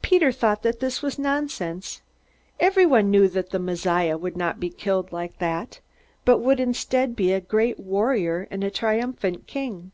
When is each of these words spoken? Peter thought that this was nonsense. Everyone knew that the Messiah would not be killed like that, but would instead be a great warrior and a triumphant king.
Peter 0.00 0.30
thought 0.30 0.62
that 0.62 0.78
this 0.78 1.02
was 1.02 1.18
nonsense. 1.18 2.02
Everyone 2.60 3.10
knew 3.10 3.26
that 3.26 3.50
the 3.50 3.58
Messiah 3.58 4.16
would 4.16 4.36
not 4.36 4.60
be 4.60 4.70
killed 4.70 5.10
like 5.10 5.38
that, 5.40 5.80
but 6.24 6.38
would 6.38 6.60
instead 6.60 7.16
be 7.16 7.32
a 7.32 7.40
great 7.40 7.80
warrior 7.80 8.46
and 8.52 8.62
a 8.62 8.70
triumphant 8.70 9.48
king. 9.48 9.90